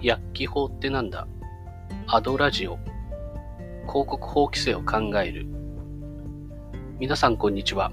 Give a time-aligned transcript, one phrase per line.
[0.00, 1.26] 薬機法ってなんだ？
[2.06, 2.78] アドラジオ。
[3.88, 5.44] 広告法規制を考える。
[7.00, 7.90] 皆さんこんにちは。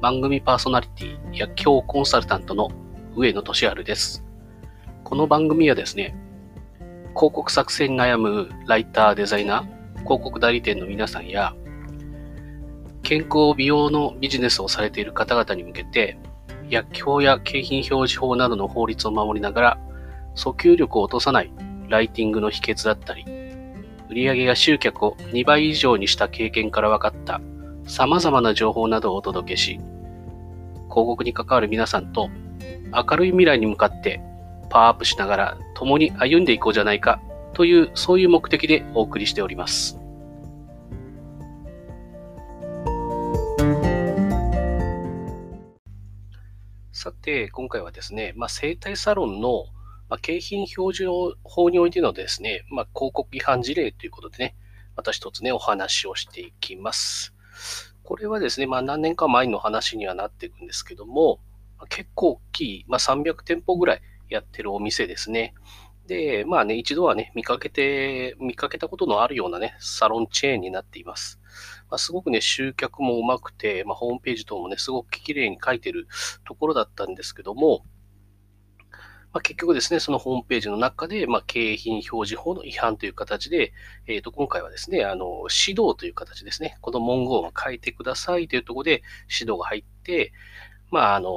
[0.00, 2.70] 番組パーソナリティ薬機法コンサルタントの
[3.16, 4.24] 上野俊治です。
[5.02, 6.14] この番組はですね
[7.16, 11.56] 広告作成に悩むライターデザイナー広告代理店の皆さんや
[13.02, 16.20] 健康美容のビジネスをされている方々に向けて
[16.70, 19.80] 薬機法や景品表示法などの法律を守りながら
[20.38, 21.50] 訴求力を落とさない
[21.88, 23.24] ライティングの秘訣だったり、
[24.08, 27.40] 売上や集客を2倍以上にした経験から分かった
[27.86, 29.80] 様々な情報などをお届けし、
[30.88, 32.30] 広告に関わる皆さんと
[32.94, 34.22] 明るい未来に向かって
[34.70, 37.20] パワーアップしながら共に歩んでいこうじゃないか
[37.52, 39.98] というそういう目的でお送りしております。
[46.92, 49.66] さて、今回はですね、まあ、生態サロンの
[50.08, 51.10] まあ、景品表示
[51.44, 54.56] 法においてのですね、まあ、広告違反事例ということでね、
[54.96, 57.34] また一つね、お話をしていきます。
[58.02, 61.40] これはですね、まあ、何年か前の話にはなっていくんですけども、
[61.78, 65.54] ま、結構大きい、まあ、300店舗ぐらいやってるお店ですね。
[66.06, 71.38] で、まあね、一度はね、見かけて、見かけたことのあるようなね、サロンチェーンになっています。
[71.90, 76.08] まあ、すごくね、集客もうまくて、まあ、ホームページ等もね、すごく綺麗に書いてる
[76.46, 77.84] ところだったんですけども、
[79.32, 83.72] まあ、結局ですね、そのホームページの中で、まあ、景品表示法の違反という形で、
[84.06, 90.32] えー、と今回はですね、あの指導という形ですね、この文言を変えてくださいというところで指導が入って、
[90.90, 91.30] まあ、あの、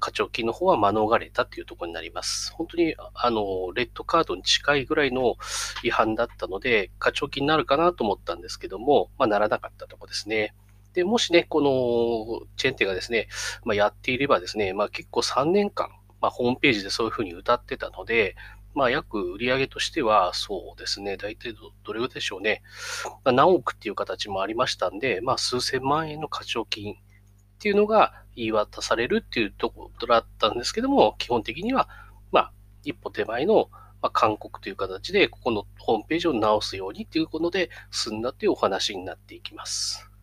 [0.00, 2.52] 課長金の方は免れたというところになります。
[2.52, 5.36] 本当に、あの、レッドカードに近いぐらいの
[5.84, 10.54] 違反だったので、課長金になるかなと思ったんですけども、まあ、ならなかったところですね。
[10.92, 13.28] で、もしね、このチェーン店がですね、
[13.64, 15.90] まあ、やっていればですね、まあ、結構3年間、
[16.24, 18.34] まあ、ホームページでそういうふうに歌ってたので、
[18.74, 22.62] まあ、約売り上げとしては、そうですね、大体どどれぐらいでしょうね、
[23.24, 26.96] まあ、何億っていう形もありましたんで、まあ、数千万円の課徴金っ
[27.58, 31.90] ていうのが言い渡されるっていうところだったんですけども、基本的には、
[32.32, 32.52] まあ、
[32.84, 33.68] 一歩手前の、
[34.00, 40.13] まあ、勧告という形で、ここのホームページを直すようにっていうことで済んだというお話になっていきます。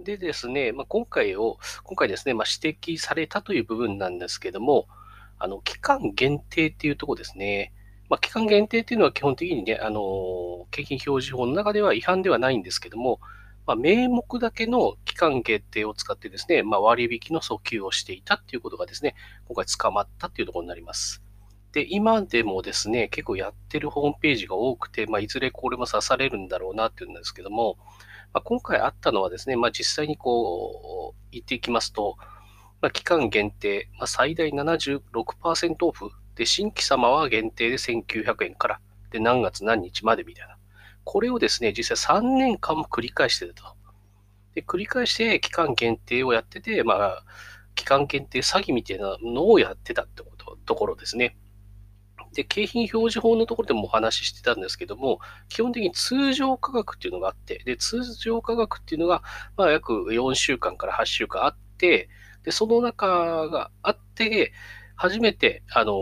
[0.00, 4.86] でですね、まあ、今回を、今回ですね、まあ、指摘されたという部分なんですけども、
[5.38, 7.72] あの、期間限定っていうところですね。
[8.08, 13.20] まあ、期間限定っていうのは基本的にね、あの、景品表示法の中では違反ではないんですけども、
[13.66, 19.16] まあ、名目だけの期間限定を使ってですね、まあ、割引の訴求をしていたっていうことがですね、
[19.46, 21.22] 今回捕まったっていうところになります。
[21.72, 27.76] で、今でもですね、結構やってるホームページが多くて、まあ、いずれこれも刺されるんだろうなっていうんですけども、
[28.32, 32.16] まあ、今回あったのはですね、まあ、実際にこう言っていきますと、
[32.80, 38.80] まあ、期間限定、まあ、最大76%オフで、新規様は限定で1900円から、
[39.10, 40.56] で、何月何日までみたいな。
[41.02, 43.76] これをですね、実際3年間も繰り返してたと。
[44.54, 47.24] で、繰り返して期間限定をやってて、まあ、
[47.74, 51.36] 期間限定詐欺みたいなのをやってたってことところですね。
[52.38, 55.18] で、景品表示法のところでもお話ししてたんですけども、
[55.48, 59.24] 基本的に通常価格っていうのがあって、で、通常価格っていうのが、
[59.56, 62.08] まあ、約4週間から8週間あって、
[62.44, 64.52] で、その中があって、
[64.94, 65.96] 初めて、あの、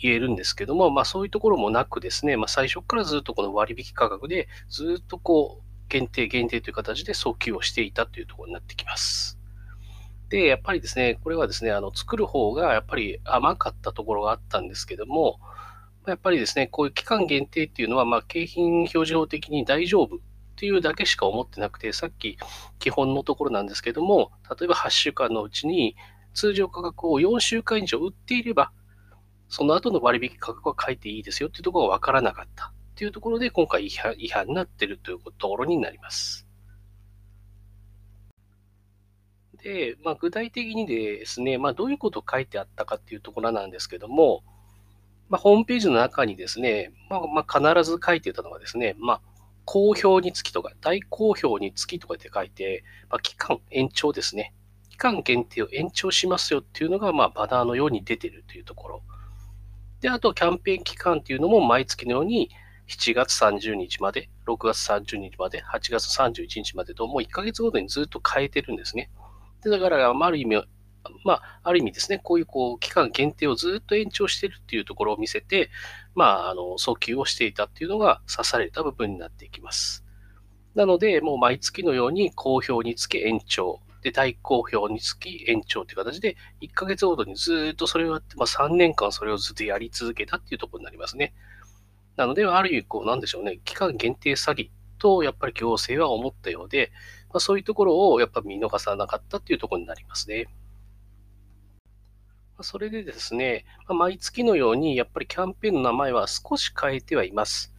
[0.00, 9.40] 言えるんですけども、まあそういうところもなくですね、まあ最初からずっとこの割引価格で、ずっとこう、限定限定という形で訴求をしていたというところになってきます。
[10.34, 15.38] で、やっぱりですね、これはですね、あの、作る方がやっぱり甘かったところがあったんですけども、
[16.08, 20.18] やっぱりですね、こういう期間限定っていうのは、まあ、景品表示法的に大丈夫っ
[20.56, 22.36] ていうだけしか思ってなくて、さっき
[22.80, 25.94] 基本のところなんですけども、例えば8週間のうちに
[26.32, 28.72] 通常価格を4週間以上売っていれば、
[29.48, 36.43] その後の割引価格は書いていいですよっていうところが分からなかったっていうところで、今回違反違反になってるというところになります。
[39.64, 44.44] で、まあ、具体的にですね、まあ、どういうことを書いてあったかっていうところなんですけども、
[45.30, 49.20] まあ、ホームページの中にですね、まあ、まあ、必ず書いてたのはですね、まあ、
[49.64, 54.52] 好評につきとか、大好評につきとかって書いて、まあ、期間延長ですね。
[54.90, 59.02] 期間限定を延長しますよっていうのが、まあ、バナーのように出てるというところ。
[60.02, 62.50] で、あと、キャンペーン期間っていうのも毎月のように、
[62.86, 69.08] 7月30日まで、6月30日まで、8月31日までと、もう1ヶ月ごとにずっと変えてるんですね。
[69.64, 70.62] でだから、ある意味、
[71.24, 75.70] まあ、ある意味ですね、こういうこう期間限定をずっと延長しているっていうところを見せて、
[76.14, 80.04] まあ、あの訴求をしていたっていうのが指された部分になっていきます。
[80.74, 91.34] なので、もう毎月のように好評につけ延長で、大好評につき延長という形で、1ヶ月ごとにずっとそれをやって、まあ、3年間それをずっとやり続けたっていうところになりますね。
[92.16, 96.92] なので、ある意味、こう、なんでしょうね、期間限定詐欺と、やっぱり行政は思ったようで、
[97.34, 100.46] まあ、そういうところをやっぱ見逃さなかったっていうところになりますね。
[102.60, 107.74] それでですね、毎月のようにやっぱりキャンペーンの名前は少し変えてはいます。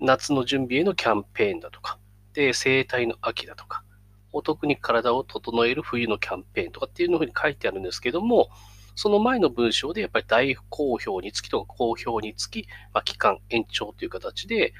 [0.00, 2.00] 夏の準備へのキャンペーンだとか、
[2.32, 3.84] で、生態の秋だとか、
[4.32, 8.50] お得に体を整える冬のキャンペーンとかっていうのふうに書いてあるんですけども、
[8.96, 14.74] その前の文章でやっぱり大好評につきとか好評につき、まあ、期間延長という形で、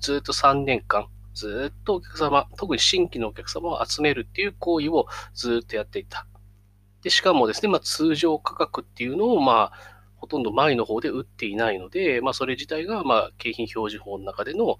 [0.00, 6.26] ずっと3年間、ずっとお客様、特に新規のお客様を集めるっていう行為をずっとやっていた。
[7.02, 9.72] で、しかもですね、まあ、通常価格っていうのを、まあ、
[10.16, 14.78] ほとんど前の方で売っていないので、まあ、それ自体が、まあ、景品表示法の中での、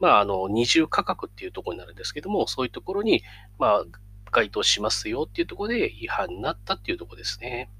[0.00, 3.22] まあ、あの、二重価格っていうところになるんですけども、そういうところに、
[3.58, 3.84] まあ、
[4.30, 7.70] 該当しますよっていうところで違反になったっていうところですね。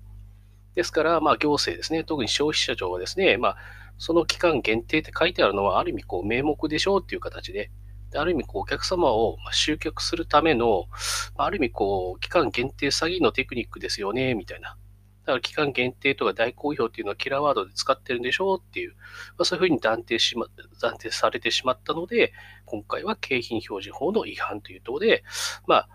[0.75, 3.57] ですから、まあ、行政ですね、特に消費者庁はですね、まあ、
[3.99, 7.71] その期間限定って書いてあるのは、ある意味、こう、名目でしょうっていう形で、
[8.15, 10.87] ある意味、こう、お客様を集客するための、
[11.37, 14.77] ある意味、こう、期間限定詐欺のテクニックですよね、みたいな。
[15.29, 20.47] だから期間限定とか大好評っていうのはキラーワードで使ってるんでしょうっていう、まあ、そういうふうに断定しま、
[20.81, 22.33] 断定されてしまったので、
[22.65, 25.25] 今回は景品表示法の違反というところで、
[25.67, 25.89] まあ、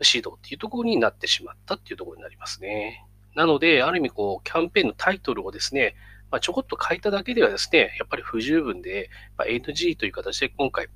[0.00, 3.04] 指導っていうところになってしまったっていうところになりますね。
[3.34, 5.96] なので、ある意味、こう、キャンペーンのタイトルをですね、
[6.30, 10.86] まあ、ちょこっと書いただけではですね、やっぱり不十分で、まあ、NG という形で今回、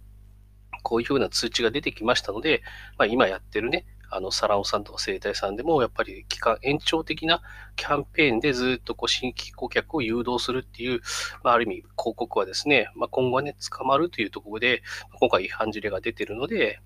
[0.82, 2.62] こういうふうな通知が出てきましたので、
[2.96, 7.42] まあ、今やってるね、あの、サラオさんとか生態さんでも、やっぱり期間延長的な
[7.76, 11.00] キャンペーンでずっとこう新規顧客を誘導するっていう、
[11.42, 14.82] まあ、ある意味広告はですね、まあ、今後はね、捕まるというところで、
[15.20, 16.80] 今回違反事例が出てるので、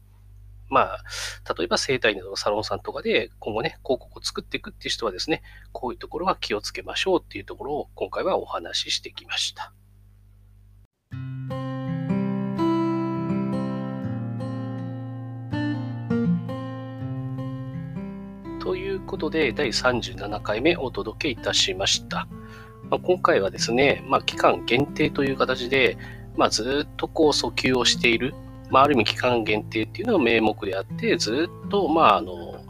[0.69, 1.05] まあ、
[1.57, 9.75] 例えば生態などのサロンさんとかで今後ね、広告を作っていくっていう人はですね、こういうところは気をつけましょうっていうところを今回はお話ししてきました。
[18.73, 22.27] ということで、第37回目お届けいたしました。
[22.89, 25.99] まあ、今回はですね、まあ、期間限定という形で、
[26.39, 28.35] まあ、ずっとこう訴求をしている、
[28.71, 32.65] まあ、ある意味期間限定っていうのが名目であって、ずっと、まあ、あの、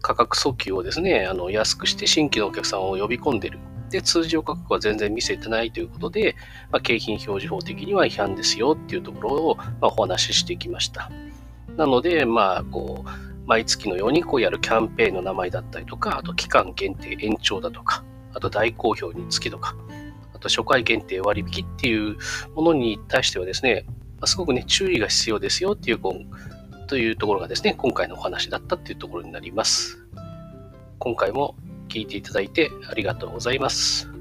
[0.00, 3.58] 価格訴求をですね、あの安くして新規のお客さんを呼び込んでる。
[3.90, 6.34] で、通常価格は全然見せてないということで、
[6.72, 11.10] まあ、景品表示法的には違反ですよっていうところを、まあ、お話ししてきました。
[11.76, 19.76] なので、まあ、こう、毎月のようにこうやるキャンペーンの名前だったりとか、あと期間限定延長だとか、あと大好評につきとか、
[20.32, 22.16] あと初回限定割引っていう
[22.54, 23.86] ものに対してはですね、
[24.24, 26.00] すごくね、注意が必要ですよっていう、
[26.86, 29.98] というところがですね、今回のお話だったっていうところになります。
[30.98, 31.54] 今回も
[31.88, 34.13] 聞いていただいてありがとうございます。